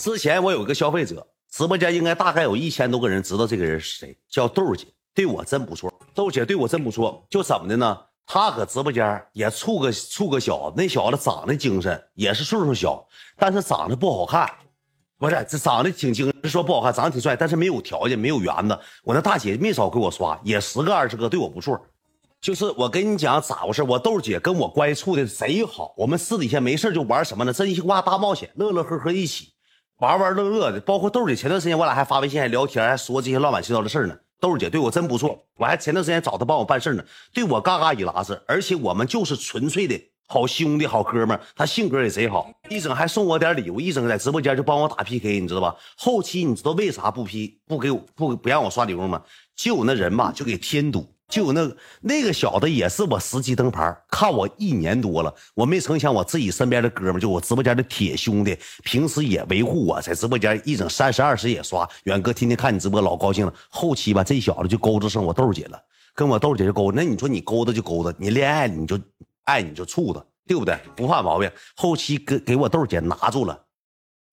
[0.00, 5.92] 之前我有一个消费者，直播间应该大概有一千多个人知道这个人是谁，叫豆姐，对我真不错。
[6.14, 7.98] 豆姐对我真不错，就怎么的呢？
[8.24, 14.50] 她搁直播间也处个处个小，那小子长得精神，也是岁数小，但是长得不好看。
[15.18, 18.78] 不是，这长得挺精，说不好看，长得挺帅，但是没有条件，没有缘子。
[19.04, 21.78] 我那大姐没少给我刷，也十个二十个，对我不错。
[22.40, 27.52] 就是我跟你讲咋回事，我豆姐跟我关系处的贼好，我们私底下没事就玩什么呢？
[27.52, 29.51] 真心话大冒险，乐乐呵呵一起。
[30.02, 34.16] 玩玩乐乐的，包括豆姐前段时间我俩还发微信还聊天，还说这些乱七糟的事呢。
[34.40, 39.96] 豆姐对我真不错，我还前段时间找她帮我办事呢，对我嘎嘎一拉子，而且我们就是纯粹的
[40.26, 45.76] 好兄弟、好哥们她性格也贼好，一整还送我点礼物，一整在直播间就帮我打 PK，你知道吧？
[45.96, 49.22] 后期你知道为啥不批不给我不不让我刷礼物吗？
[49.54, 51.06] 就有那人吧，就给添堵。
[51.32, 51.66] 就那
[52.02, 58.54] 那个小子也是我十级灯牌，看我一年多了，我没成想我自己身边的哥们，就我直播间的铁兄弟，
[58.84, 61.88] 平时也维护我，在直播间一整三十二十也刷。
[62.04, 63.54] 远哥天天看你直播老高兴了。
[63.70, 65.82] 后期吧，这小子就勾搭上我豆姐了，
[66.14, 66.92] 跟我豆姐就勾。
[66.92, 69.00] 那你说你勾搭就勾搭，你恋爱你就
[69.44, 70.78] 爱你就处着，对不对？
[70.94, 71.50] 不怕毛病。
[71.74, 73.58] 后期给给我豆姐拿住了，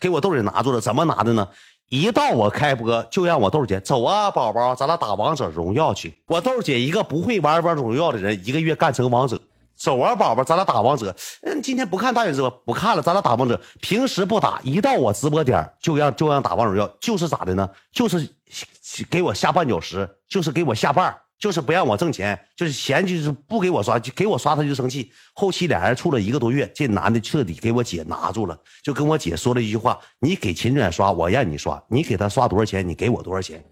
[0.00, 1.46] 给我豆姐拿住了，怎么拿的呢？
[1.88, 6.18] 一到我开播，就让我豆姐走啊，宝宝，咱俩打王者荣耀去。
[6.26, 9.40] 我豆姐一个不会玩王者荣耀的人，一个月干成王者。
[9.76, 11.14] 走啊，宝宝，咱俩打王者。
[11.42, 13.60] 嗯，今天不看大眼直播，不看了，咱俩打王者。
[13.80, 17.68] 平时不打，一到我直播点就让就让打王者荣耀，就是咋的呢？
[17.92, 18.28] 就是
[19.08, 25.12] 给我下绊脚石，就是给我下绊儿就是不让我挣钱，就是钱就是不给我刷，就给我刷他就生气。
[25.34, 33.62] 后期俩人处了一个多月，这男的彻底给我姐拿住了，就跟我姐说了一句话：“你给秦远刷，我让你刷，你给他刷多少钱，你给我多少钱。”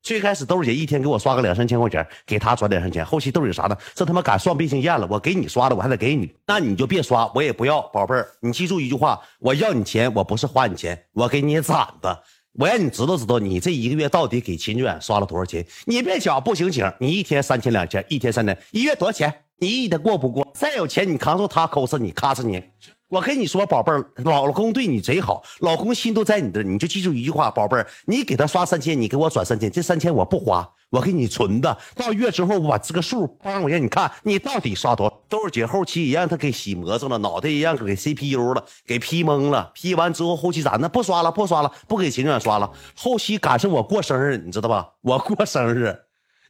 [0.00, 3.04] 最开始豆姐一天给我刷个两三千块钱，给他转两三千。
[3.04, 3.76] 后期豆姐啥的？
[3.94, 12.22] 这他妈敢算变性验了，我给你刷的，我还得给你，那你就别刷，我也不要，宝贝儿，你记住一句话：我要你钱，我不是花你钱，我给你攒的。
[12.54, 15.64] 我让你知道知道，你这一个月到底给秦志远刷了多少钱？
[15.86, 19.32] 你别想不行行，你一天三千两千，一天三千，一月多少钱？
[19.58, 20.46] 你一天过不过？
[20.54, 22.62] 再有钱你扛住他抠死你，咔死你！
[23.08, 30.68] 我跟你说，宝贝儿，老公对你贼好，老公心都在你这，你就记住一句话，宝贝儿，你给他刷三千，你给我转三千，这三千我不花。
[30.90, 35.22] 我给你存的，到月之后我把这个数帮我让你看，你到底刷多少？
[35.28, 39.70] 豆姐后期也让他给洗魔怔了，脑袋也让给 CPU 了，给 P 懵了。
[39.74, 42.70] P 完之后后期咋那不刷了，不刷了，不给秦远刷了。
[42.94, 44.88] 后期赶上我过生日，你知道吧？
[45.02, 45.94] 我过生日，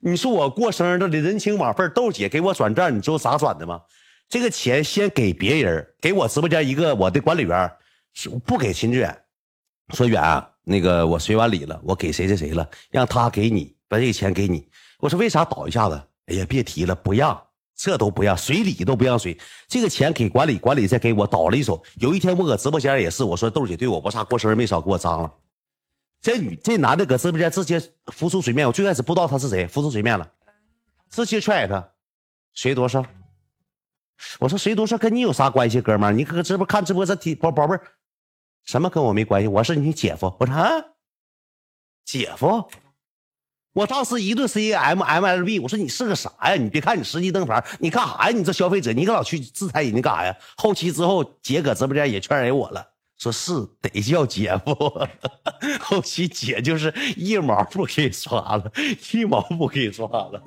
[0.00, 3.80] 你说我过生日的人情往份，豆姐给我转账，你知道咋转的吗？
[4.28, 7.72] 这个钱先给别人，给我直播间一个我的管理员，
[8.44, 9.22] 不给秦志远，
[9.94, 13.76] 说远啊那个我随完礼了，我给谁谁谁了，让他给你。
[13.90, 14.68] 把这个钱给你，
[14.98, 15.98] 我说为啥倒一下子？
[16.26, 17.42] 哎呀，别提了，不让，
[17.74, 19.34] 这都不让，随礼都不让随。
[19.66, 21.82] 这个钱给管理，管理再给我倒了一手。
[21.98, 25.34] 有一天我搁直播间也是，我说豆姐对我不差，过生日没少给我脏了。
[26.20, 27.80] 这女这男的搁直播间直接
[28.12, 30.30] 浮出水面，我最开始不知道他是谁，浮出水面了，
[31.08, 31.88] 直接踹他，
[32.52, 33.02] 随多少？
[34.38, 36.12] 我说谁多说跟你有啥关系，哥们儿？
[36.12, 37.82] 你搁直播看直播这提宝宝贝儿，
[38.64, 39.48] 什么跟我没关系？
[39.48, 40.34] 我是你姐夫。
[40.38, 40.70] 我说啊，
[42.04, 42.68] 姐夫。
[43.74, 46.56] 我当时一顿 C M M L B，我说你是个啥呀？
[46.56, 48.36] 你别看你十级灯牌，你干啥呀？
[48.36, 50.36] 你这消费者，你可老去制裁人家干啥呀？
[50.56, 52.84] 后期之后，姐搁直播间也劝人我了，
[53.18, 55.06] 说是得叫姐夫。
[55.80, 58.72] 后期姐就是一毛不给刷了，
[59.12, 60.42] 一毛不给刷了，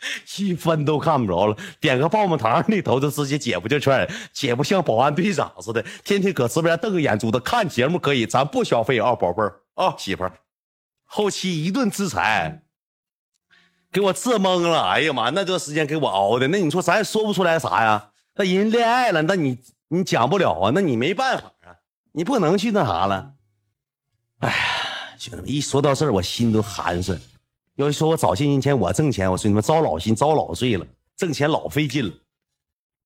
[0.38, 1.56] 一分都看不着了。
[1.80, 10.32] 点个棒棒糖那头就直接姐夫就劝，姐夫像保安队长似的，天天搁直播间瞪个眼珠子，看节目可以，咱不消费啊，宝贝儿啊，媳妇儿。
[11.04, 12.62] 后期一顿制裁，
[13.90, 14.82] 给我治懵了。
[14.82, 18.10] 哎呀妈，那段时间给我熬的，那你说咱也说不出来啥呀？
[18.36, 21.74] 那人恋爱了，那你你讲不了啊，那你没办法啊，
[22.12, 23.32] 你不能去那啥了。
[24.38, 24.56] 哎呀，
[25.18, 27.18] 兄弟们，一说到这儿，我心都寒碜。
[27.80, 30.86] 要是说我早些年前我挣钱，我说你们遭老心遭老罪了，
[31.16, 32.12] 挣钱老费劲了。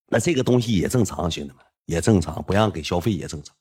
[0.09, 3.55] 那这个东西也正常，兄弟们也正常，不让给消费也正常。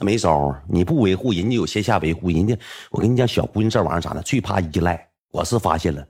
[0.00, 2.30] 没招你不维护，人家有线下维护。
[2.30, 2.56] 人家，
[2.90, 4.22] 我跟你讲，小姑娘这玩意儿咋的？
[4.22, 5.06] 最怕依赖。
[5.30, 6.06] 我是发现了，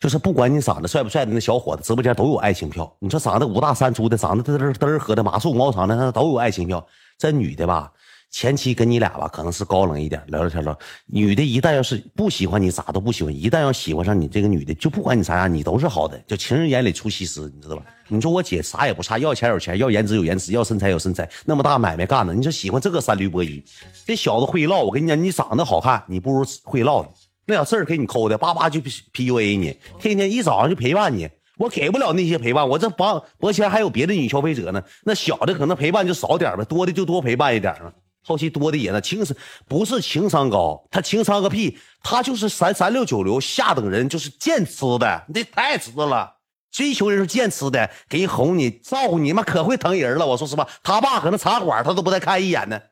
[0.00, 2.92] 就是不管你长得帅不帅的，那小伙子直播间都有爱情票。
[2.98, 6.84] 你说长得五大三粗的，长得嘚嘚嘚喝的马树毛长的，那都有爱情票。
[7.16, 7.92] 这女的吧？
[8.30, 10.76] 前期跟你俩吧，可能是高冷一点，聊聊天了。
[11.06, 16.18] 女的一旦要是不喜欢你，咋都不喜欢；一旦要喜欢上你这个女的，就不管你啥样，你都是好的。
[16.26, 17.82] 就情人眼里出西施，你知道吧？
[18.06, 23.64] 你说我姐啥也不差，要钱有钱，要颜值有颜值，要身材有身材，那么大买卖干的，你说喜欢这个三驴波一，
[24.06, 24.82] 这小子会唠。
[24.82, 27.04] 我跟你讲，你长得好看，你不如会唠。
[27.46, 31.28] 那小事儿给你抠的，叭叭就 PUA 你，天天一早上就陪伴你。
[31.56, 34.80] 我给不了那些陪伴，我这帮脖前还有别的女消费者呢。
[35.02, 37.92] 那小的可能陪伴就少点吧，多的就多陪伴一点嘛。
[38.28, 39.34] 后期多的也呢情商
[39.66, 46.36] 不是情商高，他情商个屁，他就是三三六九流下等人，就是贱吃的，你这太知道了。
[46.70, 50.26] 追求人是贱吃的，给人哄你照顾你，妈可会疼人了。
[50.26, 52.90] 我说实话，他爸可能茶馆他都不带看一眼的。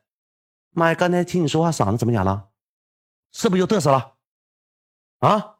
[0.71, 2.47] 妈呀，刚才听你说话嗓子怎么哑了？
[3.31, 4.13] 是不是又嘚瑟了？
[5.19, 5.57] 啊？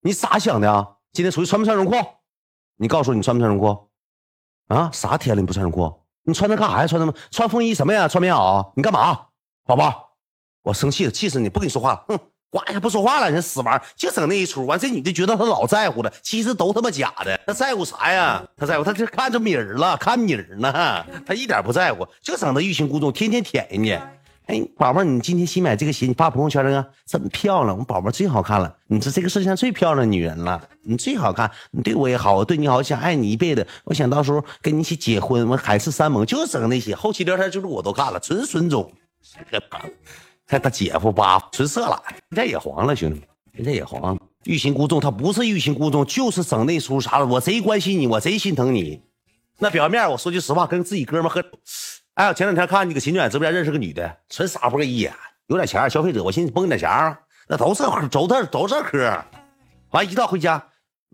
[0.00, 0.96] 你咋想的啊？
[1.12, 1.94] 今天出去穿不穿绒裤？
[2.76, 3.90] 你告诉我你穿不穿绒裤？
[4.68, 4.90] 啊？
[4.90, 5.99] 啥天了你不穿绒裤？
[6.24, 6.86] 你穿那干啥呀？
[6.86, 8.06] 穿那么穿风衣什么呀？
[8.06, 8.72] 穿棉袄？
[8.76, 9.18] 你干嘛，
[9.66, 10.10] 宝宝？
[10.62, 11.48] 我生气了，气死你！
[11.48, 12.18] 不跟你说话了，哼，
[12.50, 13.30] 呱一下不说话了。
[13.30, 14.66] 人死玩儿就整那一出。
[14.66, 17.40] 完，这女的觉得她老在乎了，其实都他妈假的。
[17.46, 18.44] 她在乎啥呀？
[18.58, 20.70] 她在乎，她这看着米儿了，看米儿呢。
[21.26, 23.98] 她一点不在乎，就整的欲擒故纵，天天舔人家。
[24.50, 26.84] 哎，宝宝，你今天新买这个鞋，你发朋友圈了啊？
[27.06, 38.92] 真漂亮，我宝宝最好看了，你是这个世界上最漂亮的女人了，你最好看，你对我也好，我对你好，想爱你一辈子，我想到时候跟你一起结婚，我海誓山盟，就整那些后期聊天记录我都看了，纯孙总，
[40.48, 49.00] 看他姐夫吧，纯色了，现在也黄了，兄弟们，现在也黄，欲擒故纵，他不是欲擒故纵，就是整那出啥了，我贼关心你，我贼心疼你，
[49.60, 51.40] 那表面我说句实话，跟自己哥们喝。
[52.20, 55.10] 哎，前两天看你搁秦卷直播间认识个女的，纯撒泼一眼，
[55.46, 57.18] 有点钱，消费者，我寻思崩点钱啊，
[57.48, 59.24] 那都这都这都这嗑。
[59.92, 60.62] 完一到回家，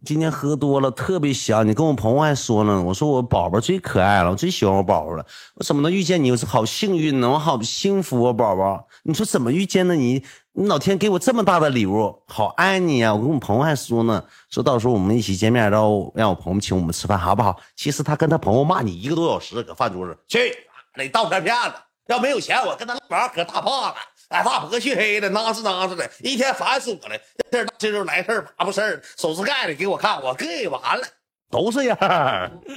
[0.04, 1.64] 今天喝多了，特别香。
[1.64, 5.24] 你跟我朋友还说呢，我说我宝宝最可爱了，我最喜欢我宝宝了。
[5.54, 6.32] 我怎么能遇见你？
[6.32, 8.88] 我是好幸运呢，我好幸福啊，宝宝。
[9.04, 10.24] 你说怎么遇见的你？
[10.54, 13.14] 你老天给我这么大的礼物，好爱你呀！
[13.14, 17.56] 我跟我朋友还说呢，说到时候我们一起见面，然后让我朋友请我们吃饭，好不好？
[17.76, 20.65] 其实他跟他朋友骂你一个多小时，搁饭桌上去。
[20.96, 21.74] 那倒片骗子，
[22.08, 23.94] 要没有钱，我跟他玩可大胖了，
[24.28, 27.16] 哎，大婆黢黑的，囊子囊子的，一天烦死我了。
[27.50, 31.06] 这儿这时候来事儿，麻不事儿，手指盖的给我看，我给完了，
[31.50, 31.98] 都这样，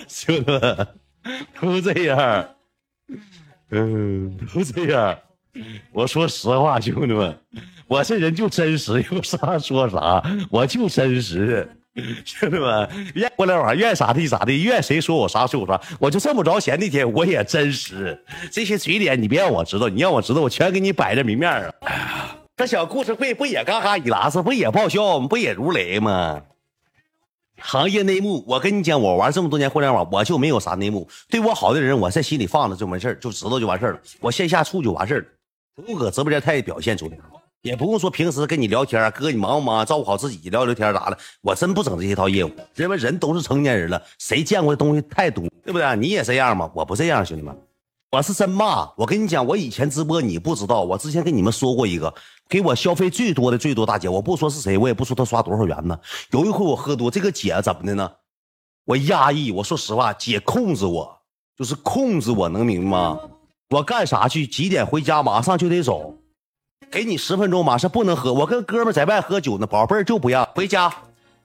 [0.07, 0.87] 兄弟们，
[1.59, 2.55] 都这样，
[3.71, 5.17] 嗯，都这样。
[5.91, 7.37] 我说实话，兄弟们，
[7.87, 11.67] 我这人就真实，有啥说啥，我就真实。
[12.23, 18.17] 兄弟们，愿互联网，愿啥地啥地，愿谁说我啥说我啥，我就这么着闲那天，我也真实。
[18.51, 21.73] 这些嘴脸你别让我知道，你让我知道，我全给你摆在明面上。
[22.55, 25.27] 这小故事会不也嘎嘎一拉丝，不也爆笑吗？
[25.27, 26.41] 不也如雷吗？
[27.61, 31.09] 行业内幕，我跟你讲，我玩这么多年互联网，我就没有啥内幕。
[31.29, 33.99] 对我好的人，我在心里放着就没事就知道就完事了。
[34.21, 37.17] 我线下处就完事了，不搁直播间太表现出来。
[37.61, 39.85] 也不用说平时跟你聊天哥你忙不忙？
[39.85, 41.17] 照顾好自己，聊聊天咋的？
[41.41, 45.95] 我真不整这些套业务，因为人都是成年人了，谁见过的东西太多，对不对？
[45.97, 46.71] 你也这样吗？
[46.73, 47.53] 我不这样，兄弟们，
[48.11, 48.89] 我是真骂。
[48.95, 52.13] 我跟你讲，我以前直播你不知道，我之前跟你们说过一个，
[52.47, 55.99] 给我消费最多的最多大姐，我不说是谁，我也不说她刷多少元呢。
[56.31, 58.09] 有一回我喝多，这个姐怎么的呢？
[58.85, 61.19] 我压抑，我说实话，姐控制我，
[61.57, 63.19] 就是控制我，能明白吗？
[63.69, 64.47] 我干啥去？
[64.47, 65.21] 几点回家？
[65.21, 66.15] 马上就得走。
[66.91, 68.33] 给你十分钟，马上不能喝。
[68.33, 70.91] 我跟哥们在外喝酒呢，宝贝儿就不让回家，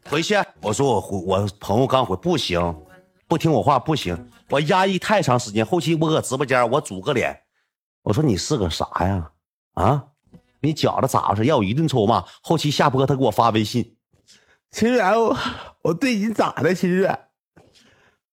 [0.07, 0.35] 回去。
[0.63, 2.75] 我说我回，我朋友刚回，不行，
[3.29, 4.31] 不听我话不行。
[4.49, 7.39] 我压抑太长时间，后期我搁直播间，我煮个脸。
[8.03, 9.31] 我说你是个啥呀？
[9.75, 10.05] 啊，
[10.61, 11.45] 你觉着咋回事？
[11.45, 12.25] 要我一顿抽骂。
[12.43, 13.97] 后期下播，他给我发微信，
[14.71, 15.13] 秦远，
[15.83, 16.75] 我对你咋的？
[16.75, 17.19] 秦远，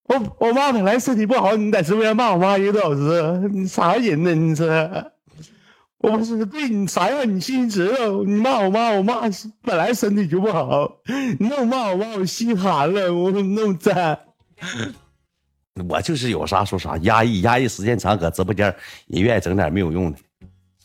[0.03, 4.33] 我我妈本来身体不好，你在直播间骂我妈一个多小时，你啥人呢？
[4.33, 5.11] 你这。
[6.01, 8.23] 我不是对你啥样，你心里知道。
[8.23, 9.21] 你骂我妈，我妈
[9.61, 10.91] 本来身体就不好，
[11.39, 14.19] 你那么骂我妈，我心寒了，我那么赞。
[15.87, 18.75] 我就是有啥说啥，压抑压抑时间长，搁直播间
[19.07, 20.17] 也愿意整点没有用的。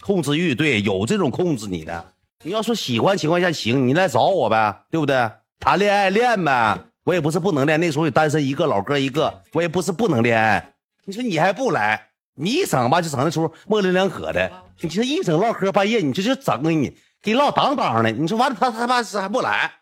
[0.01, 2.13] 控制欲，对，有这种控制你的。
[2.45, 5.31] 你要说喜欢情况下行，你来找我呗，对不对？
[5.59, 7.81] 谈恋爱练呗，我也不是不能练。
[7.81, 10.75] 那时候也单身一个，老哥一个，我也不是不能恋爱。
[11.07, 12.11] 你说你还不来？
[12.35, 14.53] 你一整吧，就整那出模棱两可的。
[14.81, 18.11] 你这一整唠嗑，半夜你这就整的你，给唠当当的。
[18.11, 19.73] 你说完了，他他妈是还不来，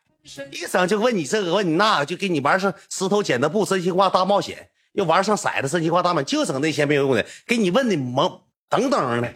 [0.53, 9.35] 一整就问你这个问你那个，就给你玩上石头剪刀布真心话大冒险，又玩上骰子真心话大冒险，就整那些没有用的，给你问的懵等等的，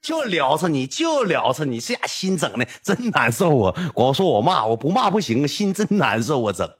[0.00, 3.92] 就聊着你就聊着你，这家心整的真难受啊！
[3.92, 6.70] 光说我骂我不骂不行，心真难受啊，整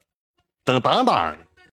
[0.64, 1.38] 整当当的。